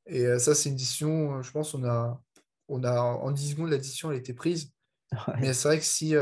[0.06, 2.20] Et euh, ça, c'est une décision, je pense, on a,
[2.68, 4.72] on a en 10 secondes, la décision elle a été prise.
[5.40, 6.14] Mais c'est vrai que si,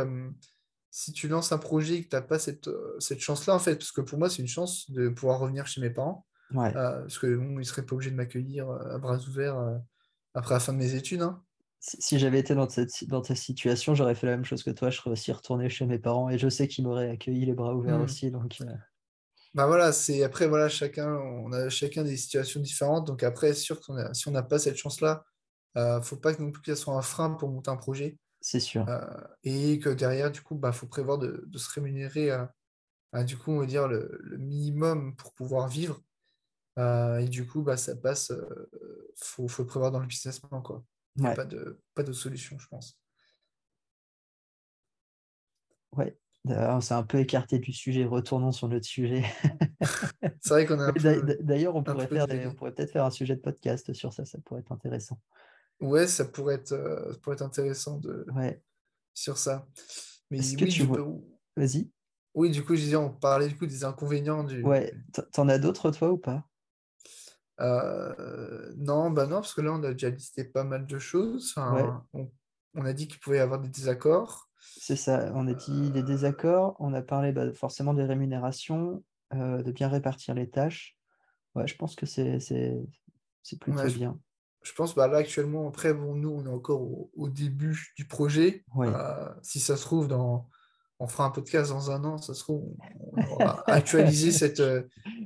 [0.90, 3.76] si tu lances un projet et que tu n'as pas cette, cette chance-là, en fait,
[3.76, 7.38] parce que pour moi, c'est une chance de pouvoir revenir chez mes parents, parce qu'ils
[7.38, 9.80] ne seraient pas obligés de m'accueillir à bras ouverts
[10.34, 11.22] après la fin de mes études.
[11.22, 11.42] Hein.
[11.80, 14.90] Si, j'avais été dans cette, dans cette situation, j'aurais fait la même chose que toi.
[14.90, 17.74] Je serais aussi retourné chez mes parents et je sais qu'ils m'auraient accueilli les bras
[17.74, 18.02] ouverts hmm.
[18.02, 18.30] aussi.
[18.30, 18.66] Donc, euh.
[19.54, 23.06] bah voilà, c'est après voilà chacun, on a chacun des situations différentes.
[23.06, 25.24] Donc après, sûr qu'on si on n'a pas cette chance-là,
[25.74, 28.18] ne faut pas non plus que soit un frein pour monter un projet.
[28.42, 28.86] C'est sûr.
[29.42, 32.30] et que derrière, du coup, il bah, faut prévoir de, se rémunérer,
[33.24, 36.02] du coup, on va dire le, minimum pour pouvoir vivre.
[37.20, 40.62] Et du coup, bah, ça passe, il faut, faut, le prévoir dans le business plan.
[40.62, 40.84] Quoi.
[41.16, 42.98] Il n'y a pas de, pas de solution, je pense.
[45.96, 49.24] Ouais, on s'est un peu écarté du sujet, retournons sur notre sujet.
[50.40, 51.36] c'est vrai qu'on a un peu.
[51.40, 54.38] D'ailleurs, on pourrait faire on pourrait peut-être faire un sujet de podcast sur ça, ça
[54.44, 55.20] pourrait être intéressant.
[55.80, 58.62] Ouais, ça pourrait être, euh, pourrait être intéressant de ouais.
[59.14, 59.66] sur ça.
[60.30, 61.06] Mais Est-ce que tu vois...
[61.56, 61.90] Vas-y.
[62.34, 64.62] Oui, du coup, je disais, on parlait du coup des inconvénients du.
[64.62, 64.94] Ouais,
[65.32, 66.48] t'en as d'autres toi ou pas?
[67.60, 71.54] Euh, Non, bah non, parce que là, on a déjà listé pas mal de choses.
[71.54, 74.48] on, a dit qu'il pouvait y avoir des désaccords.
[74.60, 79.02] C'est ça, on a dit des désaccords, on a parlé bah, forcément des rémunérations,
[79.34, 80.96] euh, de bien répartir les tâches.
[81.54, 82.38] Ouais, je pense que c'est
[83.60, 84.18] plutôt bien.
[84.62, 88.64] Je, pense bah là actuellement, après, bon, nous, on est encore au, début du projet.
[88.76, 90.48] Euh, si ça se trouve, dans,
[91.00, 92.62] on fera un podcast dans un an, ça se trouve,
[93.12, 94.82] on, aura actualisé cette, euh,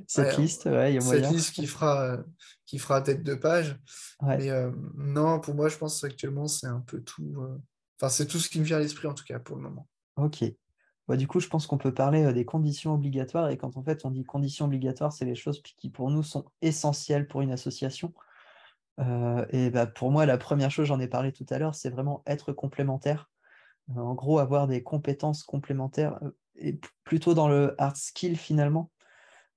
[0.07, 2.17] cette liste, ouais, y a cette liste qui fera,
[2.65, 3.77] qui fera tête de page.
[4.23, 4.49] Mais
[4.95, 7.59] non, pour moi, je pense actuellement, c'est un peu tout
[7.99, 9.87] Enfin, c'est tout ce qui me vient à l'esprit, en tout cas, pour le moment.
[10.17, 10.43] Ok.
[11.07, 13.49] Bah, du coup, je pense qu'on peut parler euh, des conditions obligatoires.
[13.49, 16.45] Et quand en fait on dit conditions obligatoires, c'est les choses qui pour nous sont
[16.61, 18.13] essentielles pour une association.
[18.99, 21.89] Euh, et bah, pour moi, la première chose, j'en ai parlé tout à l'heure, c'est
[21.89, 23.29] vraiment être complémentaire.
[23.91, 26.19] Euh, en gros, avoir des compétences complémentaires,
[26.57, 28.91] et plutôt dans le hard skill finalement.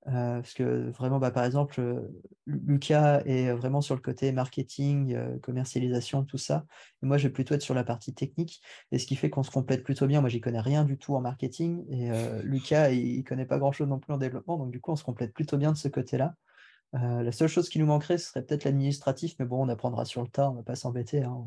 [0.06, 2.00] Euh, parce que vraiment, bah, par exemple, euh,
[2.46, 6.64] Lucas est vraiment sur le côté marketing, euh, commercialisation, tout ça.
[7.02, 8.62] Et moi, je vais plutôt être sur la partie technique.
[8.90, 10.20] Et ce qui fait qu'on se complète plutôt bien.
[10.20, 11.84] Moi, j'y connais rien du tout en marketing.
[11.90, 12.10] Et
[12.42, 14.56] Lucas, il ne connaît pas grand-chose non plus en développement.
[14.56, 16.34] Donc, du coup, on se complète plutôt bien de ce côté-là.
[16.92, 19.34] la seule chose qui nous manquerait, ce serait peut-être l'administratif.
[19.38, 20.48] Mais bon, on apprendra sur le tas.
[20.50, 21.22] On ne va pas s'embêter.
[21.22, 21.44] Hein,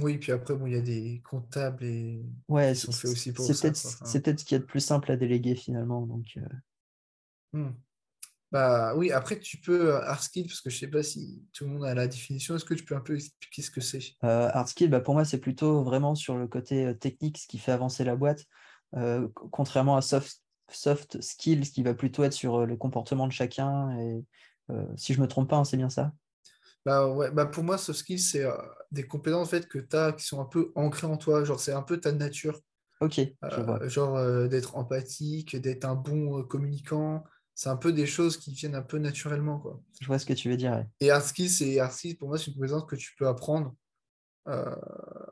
[0.00, 3.32] oui, puis après, bon, il y a des comptables et ouais, qui sont faits aussi
[3.32, 3.72] pour ça.
[3.74, 6.06] C'est peut-être ce qu'il y a de plus simple à déléguer finalement.
[6.06, 6.38] Donc,
[7.52, 7.70] Hmm.
[8.52, 11.64] Bah oui, après tu peux euh, hard skill, parce que je sais pas si tout
[11.64, 14.00] le monde a la définition, est-ce que tu peux un peu expliquer ce que c'est?
[14.22, 17.48] Euh, Hard skill, bah, pour moi, c'est plutôt vraiment sur le côté euh, technique, ce
[17.48, 18.44] qui fait avancer la boîte,
[19.50, 23.98] contrairement à soft, soft skill, ce qui va plutôt être sur le comportement de chacun.
[23.98, 24.24] Et
[24.96, 26.12] si je me trompe pas, hein, c'est bien ça?
[26.86, 28.44] Bah ouais, bah pour moi, soft skill, c'est
[28.92, 31.58] des compétences en fait, que tu as qui sont un peu ancrées en toi, genre
[31.58, 32.60] c'est un peu ta nature.
[33.00, 33.86] Ok, je vois.
[33.88, 37.24] Genre d'être empathique, d'être un bon communicant,
[37.56, 39.58] c'est un peu des choses qui viennent un peu naturellement.
[39.58, 39.82] Quoi.
[40.00, 40.86] Je vois ce que tu veux dire.
[41.00, 41.80] Et Arski, c'est
[42.18, 43.74] pour moi, c'est une compétence que tu peux apprendre.
[44.46, 44.76] Euh,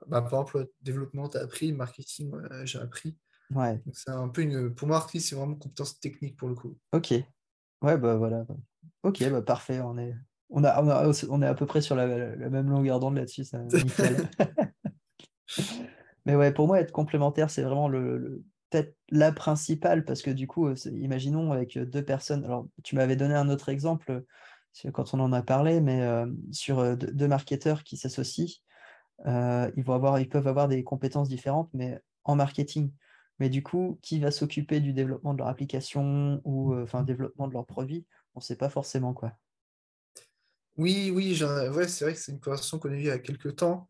[0.09, 2.33] bah, par exemple, développement, tu as appris, marketing,
[2.65, 3.17] j'ai appris.
[3.55, 3.81] Ouais.
[3.93, 4.75] c'est un peu une.
[4.75, 6.77] Pour moi, Arski, c'est vraiment une compétence technique pour le coup.
[6.93, 7.13] Ok.
[7.83, 8.45] Ouais, bah voilà.
[9.05, 9.81] Ok, bah parfait.
[9.81, 10.15] On est,
[10.55, 13.45] on a, on, est à peu près sur la, même longueur d'onde là-dessus.
[13.45, 14.17] Ça, nickel.
[16.27, 20.47] Mais ouais, pour moi, être complémentaire, c'est vraiment le, peut-être la principale, parce que du
[20.47, 24.25] coup, euh, imaginons avec euh, deux personnes, alors tu m'avais donné un autre exemple
[24.85, 26.05] euh, quand on en a parlé, mais
[26.51, 28.61] sur deux, marketeurs qui s'associent,
[29.25, 32.91] ils, vont avoir, ils peuvent avoir des compétences différentes, mais en marketing.
[33.39, 37.53] Mais du coup, qui va s'occuper du développement de leur application ou enfin développement de
[37.53, 39.37] leur produit On ne sait pas forcément quoi.
[40.77, 43.57] Oui, oui, c'est vrai que c'est une conversation qu'on a eue il y a quelques
[43.57, 43.89] temps.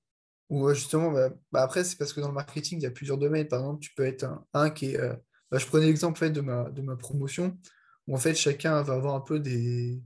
[0.50, 3.18] Ou justement, bah, bah, après, c'est parce que dans le marketing, il y a plusieurs
[3.18, 3.48] domaines.
[3.48, 5.00] Par exemple, tu peux être un, qui est.
[5.00, 5.14] Euh,
[5.50, 7.58] bah, je prenais l'exemple de, ma, promotion,
[8.06, 10.02] où en fait, chacun va avoir un peu des,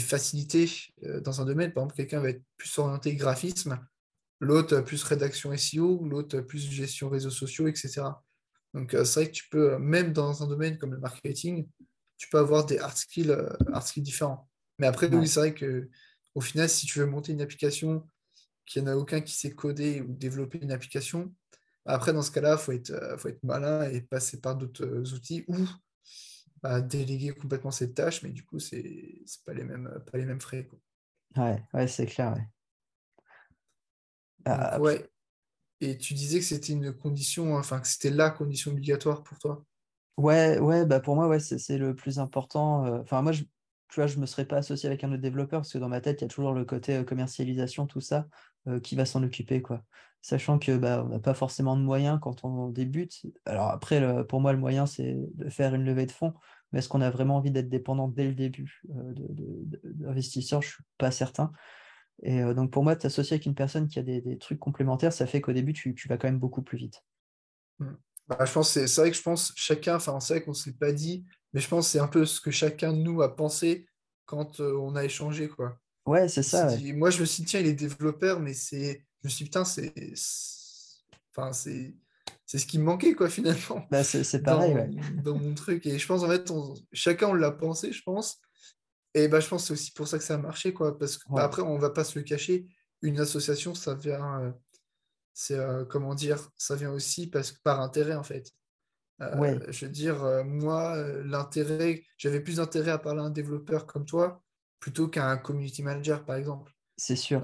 [0.00, 0.70] facilités
[1.04, 1.72] euh, dans un domaine.
[1.72, 3.78] Par exemple, quelqu'un va être plus orienté graphisme,
[4.40, 8.02] l'autre plus rédaction SEO, l'autre plus gestion réseaux sociaux, etc.
[8.74, 11.66] Donc, euh, c'est vrai que tu peux, même dans un domaine comme le marketing,
[12.18, 14.48] tu peux avoir des hard skills différents.
[14.78, 15.88] Mais après, oui, c'est vrai que
[16.34, 18.08] au final, si tu veux monter une application
[18.66, 21.32] qu'il n'y en a aucun qui sait coder ou développer une application.
[21.86, 24.84] Après, dans ce cas-là, il faut être, euh, faut être malin et passer par d'autres
[24.84, 25.56] euh, outils ou
[26.62, 30.24] bah, déléguer complètement cette tâche, mais du coup, ce n'est pas, les mêmes, pas les
[30.24, 30.66] mêmes frais.
[30.66, 30.78] Quoi.
[31.36, 32.34] Ouais, ouais c'est clair.
[32.34, 32.48] Ouais.
[34.46, 35.06] Ah, ouais.
[35.80, 39.64] Et tu disais que c'était une condition, enfin que c'était la condition obligatoire pour toi?
[40.16, 42.86] Ouais, ouais, bah pour moi, ouais, c'est le plus important.
[42.86, 43.42] Euh, enfin, moi, je,
[43.88, 45.88] tu vois, je ne me serais pas associé avec un autre développeur parce que dans
[45.88, 48.26] ma tête, il y a toujours le côté commercialisation, tout ça.
[48.66, 49.84] Euh, qui va s'en occuper, quoi.
[50.22, 53.26] Sachant que bah, n'a pas forcément de moyens quand on débute.
[53.44, 56.32] Alors après, pour moi, le moyen, c'est de faire une levée de fonds.
[56.72, 59.12] Mais est-ce qu'on a vraiment envie d'être dépendant dès le début euh,
[59.84, 60.62] d'investisseurs?
[60.62, 61.52] Je ne suis pas certain.
[62.22, 65.26] Et euh, donc pour moi, t'associer avec une personne qui a des, trucs complémentaires, ça
[65.26, 67.04] fait qu'au début, tu, vas quand même beaucoup plus vite.
[67.80, 67.90] Mmh.
[68.28, 70.70] Bah, je pense c'est vrai que je pense chacun, enfin c'est vrai qu'on ne se
[70.70, 73.22] l'est pas dit, mais je pense que c'est un peu ce que chacun de nous
[73.22, 73.86] a pensé
[74.26, 75.48] quand on a échangé.
[75.48, 75.78] quoi.
[76.04, 76.68] Ouais, c'est ça.
[76.94, 79.06] Moi, je me suis dit, tiens, il est développeur, mais c'est.
[79.22, 79.94] Je me suis dit, putain, c'est.
[81.30, 81.94] Enfin, c'est.
[82.46, 83.86] C'est ce qui me manquait, quoi, finalement.
[83.90, 84.74] Bah, c'est pareil,
[85.22, 85.86] dans, dans, mon truc.
[85.86, 86.52] Et je pense, en fait,
[86.92, 88.40] chacun, on l'a pensé, je pense.
[89.14, 90.98] Et bah, je pense que c'est aussi pour ça que ça a marché, quoi.
[90.98, 92.66] Parce que, bah, après, on va pas se le cacher.
[93.00, 94.42] Une association, ça vient.
[94.42, 94.52] Euh,
[95.32, 95.58] c'est.
[95.58, 98.52] Euh, comment dire Ça vient aussi parce que par intérêt, en fait.
[99.20, 102.02] Euh, je veux dire, moi, l'intérêt.
[102.16, 104.42] J'avais plus d'intérêt à parler à un développeur comme toi
[104.80, 106.72] plutôt qu'un community manager, par exemple.
[106.96, 107.42] C'est sûr.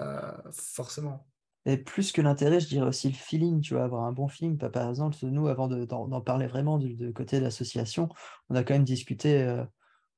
[0.53, 1.27] forcément.
[1.67, 4.57] Et plus que l'intérêt, je dirais aussi le feeling, tu vois, avoir un bon feeling.
[4.57, 8.09] Par exemple, nous, avant d'en parler vraiment du côté de l'association,
[8.49, 9.65] on a quand même discuté, euh,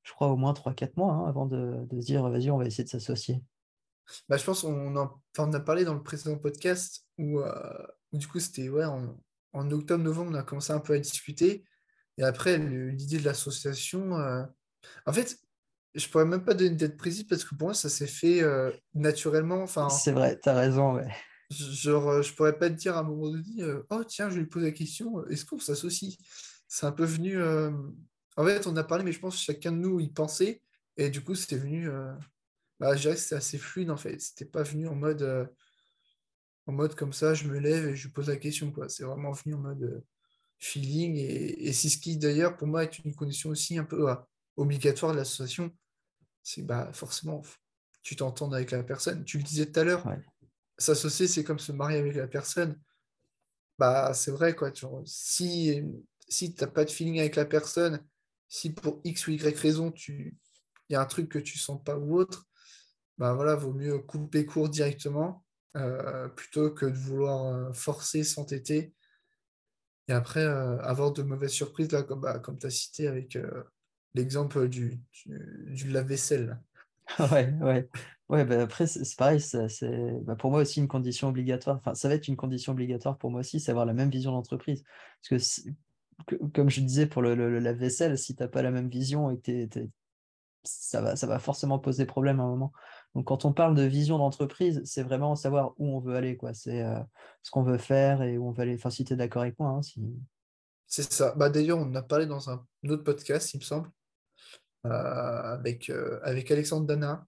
[0.03, 2.85] je crois, au moins 3-4 mois hein, avant de, se dire, vas-y, on va essayer
[2.85, 3.43] de s'associer.
[4.29, 8.27] Bah, je pense qu'on en, on a parlé dans le précédent podcast où, euh, du
[8.27, 9.17] coup, c'était ouais, en,
[9.53, 11.63] en octobre-novembre, on a commencé un peu à discuter.
[12.17, 14.43] Et après, l'idée de l'association, euh,
[15.05, 15.39] en fait,
[15.95, 18.41] je pourrais même pas donner une date précise parce que pour moi, ça s'est fait
[18.41, 19.61] euh, naturellement.
[19.61, 20.95] Enfin, c'est vrai, tu as raison.
[20.95, 21.07] Ouais.
[21.51, 24.39] Genre, euh, je pourrais pas te dire à un moment donné, euh, oh tiens, je
[24.39, 26.17] lui poser la question, est-ce qu'on s'associe?
[26.67, 27.39] C'est un peu venu.
[28.35, 30.61] En fait, on a parlé, mais je pense que chacun de nous y pensait.
[30.97, 31.87] Et du coup, c'était venu.
[32.79, 34.19] Bah, je dirais que c'était assez fluide en fait.
[34.19, 35.51] C'était pas venu en mode.
[36.65, 38.71] En mode comme ça, je me lève et je pose la question.
[38.71, 38.89] quoi.
[38.89, 40.03] C'est vraiment venu en mode
[40.59, 41.15] feeling.
[41.17, 44.07] Et, et c'est ce qui, d'ailleurs, pour moi, est une condition aussi un peu
[44.55, 45.71] obligatoire de l'association
[46.43, 47.41] c'est bah forcément,
[48.03, 49.23] tu t'entends avec la personne.
[49.23, 50.05] Tu le disais tout à l'heure,
[50.77, 52.79] s'associer, c'est comme se marier avec la personne.
[53.79, 54.71] Bah, c'est vrai, quoi.
[55.05, 55.81] si
[56.27, 58.03] si tu n'as pas de feeling avec la personne,
[58.47, 60.37] si pour X ou Y raison, tu
[60.89, 62.45] il y a un truc que tu sens pas ou autre,
[63.17, 65.42] bah voilà, vaut mieux couper court directement
[65.75, 68.93] euh, plutôt que de vouloir euh, forcer, s'entêter
[70.07, 73.37] et après euh, avoir de mauvaises surprises, là, comme, bah, comme tu as cité avec
[74.13, 76.59] l'exemple du, du, lave-vaisselle.
[77.31, 77.89] ouais, ouais.
[78.29, 79.67] Ouais, bah après, c'est pareil, c'est
[80.23, 81.77] bah pour moi aussi une condition obligatoire.
[81.77, 84.31] Enfin, ça va être une condition obligatoire pour moi aussi, c'est avoir la même vision
[84.31, 84.83] d'entreprise.
[85.29, 85.61] Parce
[86.27, 89.29] que, comme je disais pour le, le, lave-vaisselle, si tu n'as pas la même vision
[89.29, 89.67] et que
[90.63, 92.71] ça, va, ça va forcément poser problème à un moment.
[93.15, 96.35] Donc, quand on parle de vision d'entreprise, c'est vraiment savoir où on veut aller.
[96.35, 96.53] quoi.
[96.53, 96.99] C'est euh,
[97.43, 98.75] ce qu'on veut faire et où on veut aller.
[98.75, 99.69] Enfin, si tu es d'accord avec moi.
[99.69, 100.01] Hein, si...
[100.87, 101.33] C'est ça.
[101.35, 103.89] Bah, D'ailleurs, on a parlé dans un autre podcast, il me semble,
[104.85, 107.25] euh, avec, euh, avec Alexandre Dana.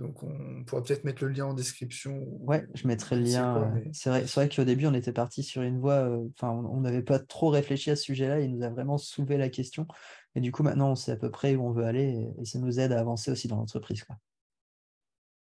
[0.00, 2.24] Donc, on pourra peut-être mettre le lien en description.
[2.40, 3.74] Ouais, je mettrai le lien.
[3.92, 6.08] C'est vrai, vrai qu'au début, on était parti sur une voie.
[6.36, 8.40] Enfin, on n'avait pas trop réfléchi à ce sujet-là.
[8.40, 9.88] Il nous a vraiment soulevé la question.
[10.36, 12.60] Et du coup, maintenant, on sait à peu près où on veut aller et, ça
[12.60, 14.04] nous aide à avancer aussi dans l'entreprise.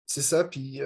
[0.05, 0.43] C'est ça.
[0.43, 0.81] Puis,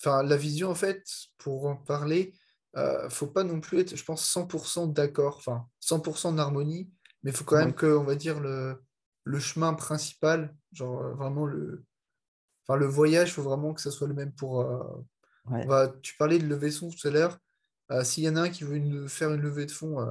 [0.00, 1.04] enfin, la vision, en fait,
[1.38, 2.34] pour en parler,
[2.76, 6.90] ne faut pas non plus être, je pense, 100% d'accord, enfin, 100% d'harmonie,
[7.22, 8.82] mais il faut quand même que, on va dire, le,
[9.24, 11.84] le chemin principal, genre euh, vraiment le,
[12.62, 14.60] enfin, le voyage, il faut vraiment que ça soit le même pour.
[14.60, 17.38] Euh, tu parlais de levée de fonds tout à l'heure.
[17.90, 20.06] Euh, s'il y en a un qui veut faire une levée de fonds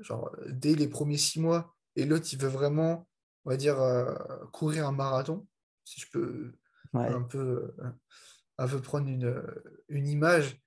[0.00, 3.06] genre, dès les premiers six mois et l'autre, il veut vraiment,
[3.44, 3.78] on va dire,
[4.52, 5.46] courir un marathon,
[5.84, 6.52] si je peux
[6.94, 7.74] un, peu,
[8.58, 9.42] un peu prendre une,
[9.88, 10.60] une image,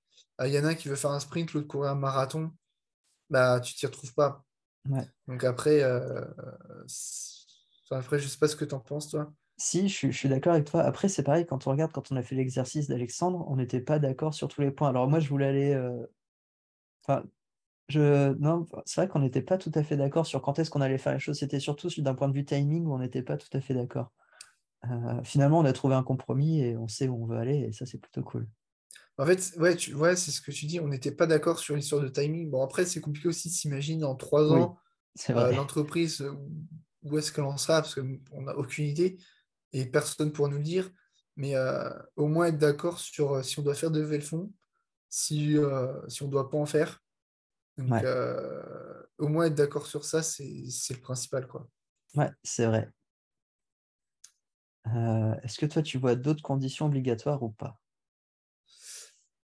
[0.43, 2.51] il y en a un qui veut faire un sprint, l'autre courir un marathon,
[3.29, 4.43] bah, tu t'y retrouves pas.
[5.27, 5.83] Donc après,
[7.91, 9.31] après, je sais pas ce que tu en penses, toi.
[9.59, 10.83] Si, je suis, d'accord avec toi.
[10.83, 13.97] Après, c'est pareil, quand on regarde, quand on a fait l'exercice d'Alexandre, on n'était pas
[13.97, 14.89] d'accord sur tous les points.
[14.89, 15.73] Alors moi, je voulais aller...
[15.73, 16.05] Euh,
[17.03, 17.23] enfin,
[17.89, 18.33] je...
[18.33, 20.99] Non, c'est vrai qu'on n'était pas tout à fait d'accord sur quand est-ce qu'on allait
[20.99, 21.39] faire les choses.
[21.39, 24.11] C'était surtout d'un point de vue timing où on n'était pas tout à fait d'accord.
[24.85, 27.71] Euh, finalement, on a trouvé un compromis et on sait où on veut aller, et
[27.71, 28.47] ça, c'est plutôt cool.
[29.17, 31.75] En fait, ouais, tu, ouais c'est ce que tu dis, on n'était pas d'accord sur
[31.75, 32.51] l'histoire de timing.
[32.51, 34.77] Bon, après, c'est compliqué aussi de s'imaginer en trois ans,
[35.31, 36.23] euh, l'entreprise
[37.03, 39.17] où est-ce qu'elle en sera, parce qu'on n'a aucune idée
[39.73, 40.91] et personne pour nous le dire.
[41.35, 44.51] Mais euh, au moins être d'accord sur si on doit faire de le fond,
[45.09, 45.57] si,
[46.07, 47.03] si on ne doit pas en faire.
[47.77, 48.03] Donc,
[49.17, 51.47] au moins être d'accord sur ça, c'est le principal.
[51.47, 51.67] Quoi.
[52.15, 52.91] Ouais, c'est vrai.
[55.43, 57.79] Est-ce que toi, tu vois d'autres conditions obligatoires ou pas?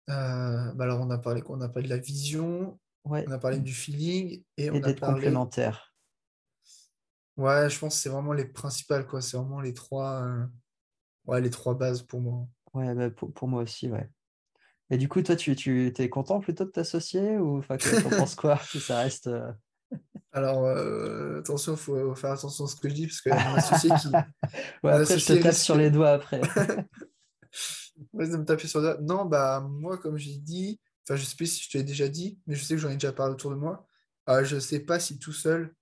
[0.06, 3.72] Bah Alors, on a parlé, on a parlé de la vision, on a parlé du
[3.72, 5.00] feeling et, on a parlé...
[5.00, 5.94] complémentaire.
[7.36, 9.20] Ouais, je pense que c'est vraiment les principales, quoi.
[9.20, 10.46] C'est vraiment les trois, euh,
[11.26, 12.46] ouais, les trois bases pour moi.
[12.74, 14.08] Ouais, bah, pour, moi aussi, ouais.
[14.90, 18.10] Et du coup, toi, tu, tu es content plutôt de t'associer ou enfin, tu en
[18.10, 18.58] penses quoi?
[18.58, 19.30] Si ça reste.
[19.94, 19.98] Euh?
[20.32, 23.34] Alors, euh, attention, il faut faire attention à ce que je dis parce qu'il y
[23.34, 24.08] a un associé qui.
[24.82, 26.40] ouais, après, je te tape sur les doigts après.
[28.12, 29.00] ouais, de me taper sur les doigts.
[29.02, 32.08] Non, bah, moi, comme j'ai dit, enfin, je sais pas si je te l'ai déjà
[32.08, 33.86] dit, mais je sais que j'en ai déjà parlé autour de moi.
[34.42, 35.72] je sais pas si tout seul,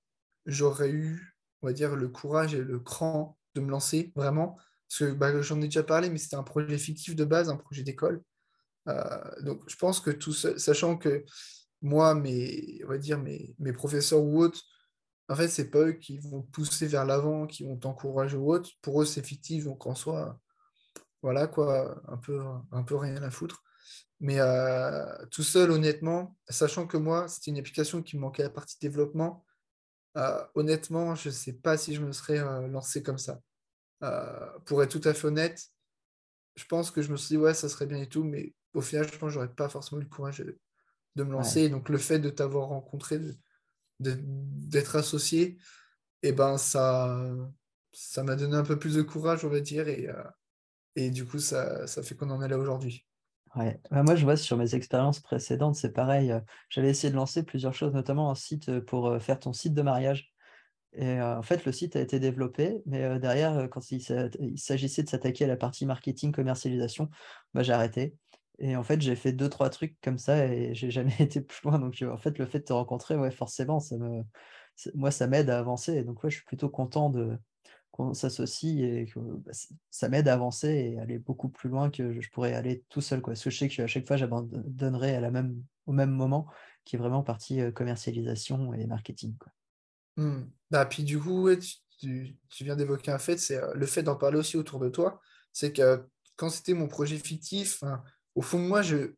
[0.46, 4.58] j'aurais eu on va dire, le courage et le cran de me lancer vraiment.
[4.88, 7.56] parce que bah, j'en ai déjà parlé, mais c'était un projet fictif de base, un
[7.56, 8.22] projet d'école.
[9.40, 11.24] donc, je pense que tout ça, sachant que
[11.82, 14.62] moi, mes, on va dire mes, mes professeurs ou autres,
[15.28, 18.70] en fait, c'est pas eux qui vont pousser vers l'avant, qui vont t'encourager ou autre.
[18.82, 20.38] Pour eux, c'est fictif, donc en soi,
[21.22, 22.42] voilà quoi, un peu,
[22.72, 23.62] un peu rien à foutre.
[24.20, 28.78] Mais euh, tout seul, honnêtement, sachant que moi, c'était une application qui manquait la partie
[28.80, 29.44] développement,
[30.16, 33.40] euh, honnêtement, je ne sais pas si je me serais euh, lancé comme ça.
[34.66, 35.62] pour être tout à fait honnête,
[36.56, 38.80] je pense que je me suis dit, ouais, ça serait bien et tout, mais au
[38.80, 40.44] final, je pense que j'aurais pas forcément eu le courage
[41.16, 41.68] de, me lancer.
[41.68, 43.20] Donc, le fait de t'avoir rencontré,
[44.00, 45.58] d'être associé,
[46.24, 47.32] et eh ben, ça
[47.92, 50.08] ça m'a donné un peu plus de courage, on va dire, et,
[50.96, 53.06] et du coup, ça, ça fait qu'on en est là aujourd'hui.
[53.54, 53.78] Ouais.
[53.90, 56.32] Bah, moi, je vois sur mes expériences précédentes, c'est pareil.
[56.70, 60.32] J'avais essayé de lancer plusieurs choses, notamment un site pour faire ton site de mariage.
[60.94, 65.44] Et en fait, le site a été développé, mais derrière, quand il s'agissait de s'attaquer
[65.44, 67.08] à la partie marketing, commercialisation,
[67.54, 68.14] bah, j'ai arrêté.
[68.58, 71.62] Et en fait, j'ai fait deux, trois trucs comme ça et j'ai jamais été plus
[71.64, 71.78] loin.
[71.78, 74.22] Donc, en fait, le fait de te rencontrer, ouais, forcément, ça me,
[74.94, 76.04] moi, ça m'aide à avancer.
[76.04, 77.36] Donc, ouais, je suis plutôt content de,
[77.90, 79.52] qu'on s'associe et que bah,
[79.90, 83.20] ça m'aide à avancer et aller beaucoup plus loin que je pourrais aller tout seul.
[83.20, 83.32] Quoi.
[83.32, 86.46] Parce que je sais qu'à chaque fois, j'abandonnerai même, au même moment,
[86.84, 89.36] qui est vraiment partie commercialisation et marketing.
[89.38, 89.52] Quoi.
[90.16, 90.44] Mmh.
[90.70, 91.48] Bah, puis du coup,
[92.00, 95.20] tu, viens d'évoquer un fait, c'est le fait d'en parler aussi autour de toi.
[95.52, 96.04] C'est que
[96.36, 97.82] quand c'était mon projet fictif,
[98.34, 99.14] au fond de moi, je,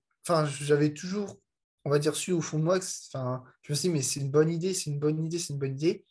[0.60, 1.38] j'avais toujours,
[1.84, 4.20] on va dire, su au fond de moi, que, je me suis dit, mais c'est
[4.20, 6.04] une bonne idée, c'est une bonne idée, c'est une bonne idée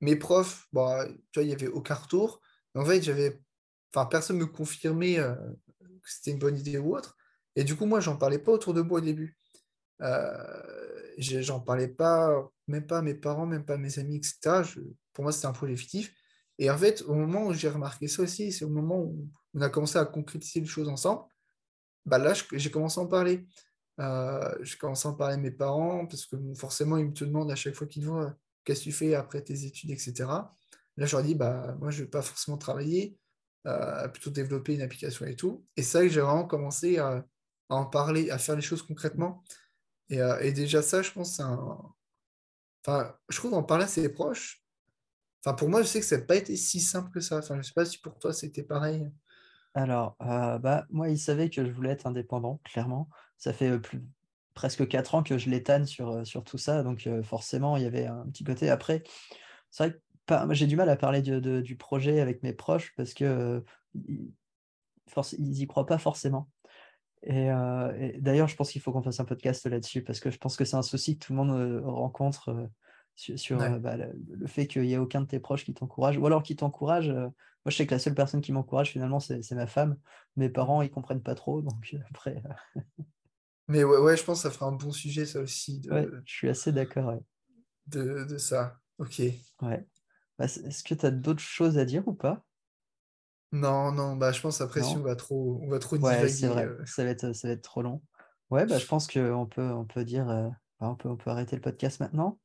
[0.00, 2.40] mes profs, bah, tu vois, il n'y avait aucun retour.
[2.74, 3.40] En fait, j'avais,
[3.92, 5.34] enfin, personne ne me confirmait euh,
[5.80, 7.16] que c'était une bonne idée ou autre.
[7.56, 9.36] Et du coup, moi, j'en parlais pas autour de moi au début.
[10.00, 14.62] Euh, j'en parlais pas, même pas à mes parents, même pas à mes amis, etc.
[15.12, 16.14] pour moi, c'était un projet fictif.
[16.58, 19.60] Et en fait, au moment où j'ai remarqué ça aussi, c'est au moment où on
[19.60, 21.22] a commencé à concrétiser les choses ensemble,
[22.06, 23.46] bah là, j'ai commencé à en parler.
[24.00, 27.50] Euh, j'ai commencé à en parler à mes parents, parce que forcément, ils me demandent
[27.50, 28.34] à chaque fois qu'ils voient
[28.64, 30.12] qu'est-ce que tu fais après tes études, etc.
[30.96, 33.18] Là, je leur dis, bah, moi, je ne vais pas forcément travailler,
[33.66, 35.66] euh, plutôt développer une application et tout.
[35.76, 37.24] Et ça, j'ai vraiment commencé à,
[37.68, 39.44] en parler, à faire les choses concrètement.
[40.08, 41.78] Et, euh, déjà, ça, je pense, c'est un.
[42.84, 44.64] Enfin, je trouve en parler à ses proches.
[45.44, 47.38] Enfin, pour moi, je sais que ça n'a pas été si simple que ça.
[47.38, 49.10] Enfin, je ne sais pas si pour toi, c'était pareil.
[49.74, 53.08] Alors, euh, bah, moi, ils savaient que je voulais être indépendant, clairement.
[53.38, 53.70] Ça fait
[54.54, 56.82] presque quatre ans que je l'étane sur, sur tout ça.
[56.82, 58.68] Donc forcément, il y avait un petit côté.
[58.68, 59.02] Après,
[59.70, 63.24] c'est vrai que j'ai du mal à parler du projet avec mes proches parce que
[63.24, 63.60] euh,
[63.94, 66.48] ils, croient pas forcément.
[67.22, 67.48] Et,
[68.18, 70.64] d'ailleurs, je pense qu'il faut qu'on fasse un podcast là-dessus parce que je pense que
[70.64, 72.68] c'est un souci que tout le monde rencontre
[73.36, 76.42] sur, bah, le, fait qu'il n'y ait aucun de tes proches qui t'encourage ou alors
[76.42, 77.08] qui t'encourage.
[77.10, 77.32] moi,
[77.66, 79.96] je sais que la seule personne qui m'encourage finalement, c'est ma femme.
[80.36, 81.62] Mes parents, ils comprennent pas trop.
[81.62, 82.42] Donc après.
[83.68, 85.78] Mais ouais, ouais, je pense que ça fera un bon sujet, ça aussi.
[85.78, 87.14] De, je suis assez d'accord.
[87.86, 88.80] De, ça.
[88.98, 89.22] Ok.
[89.62, 89.86] Ouais.
[90.38, 92.44] Bah, est-ce que tu as d'autres choses à dire ou pas?
[93.52, 96.48] Non, non, bah, je pense après, si on va trop, on va trop ouais, c'est
[96.48, 96.66] vrai.
[96.66, 96.84] Euh.
[96.84, 98.02] Ça, va être, ça va être trop long.
[98.50, 100.28] Ouais, bah, je pense qu'on peut, on peut dire.
[100.28, 100.48] Euh,
[100.80, 102.38] bah, on, peut, on peut arrêter le podcast maintenant.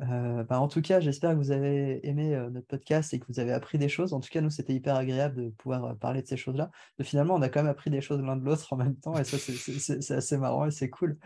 [0.00, 3.26] Euh, bah, en tout cas, j'espère que vous avez aimé euh, notre podcast et que
[3.28, 4.12] vous avez appris des choses.
[4.12, 6.70] En tout cas, nous, c'était hyper agréable de pouvoir euh, parler de ces choses-là.
[7.02, 9.24] Finalement, on a quand même appris des choses l'un de l'autre en même temps, et
[9.24, 11.18] ça, c'est assez marrant et c'est cool.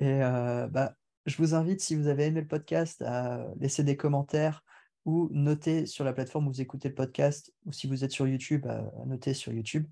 [0.00, 0.94] Et bah,
[1.26, 4.62] je vous invite, si vous avez aimé le podcast, à laisser des commentaires
[5.04, 8.28] ou noter sur la plateforme où vous écoutez le podcast, ou si vous êtes sur
[8.28, 9.88] YouTube, à noter sur YouTube.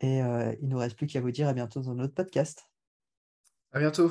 [0.00, 2.68] Et il ne nous reste plus qu'à vous dire à bientôt dans notre podcast.
[3.70, 4.10] À bientôt.